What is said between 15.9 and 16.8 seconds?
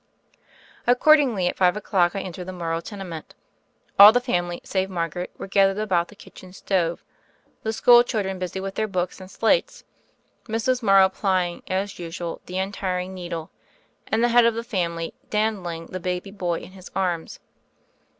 the baby boy in